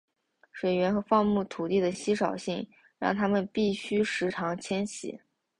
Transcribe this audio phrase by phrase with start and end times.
[0.51, 2.67] 水源和放牧土地的稀少性
[2.97, 5.19] 让他们必须时常迁徙。